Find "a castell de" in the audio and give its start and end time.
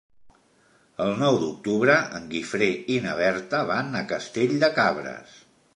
4.03-4.77